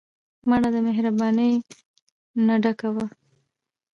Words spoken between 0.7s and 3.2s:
د مهربانۍ نه ډکه وه